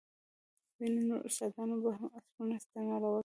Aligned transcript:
ځينو 0.77 1.01
نورو 1.09 1.27
استادانو 1.29 1.75
به 1.83 1.89
هم 1.99 2.07
عطرونه 2.17 2.53
استعمالول. 2.59 3.19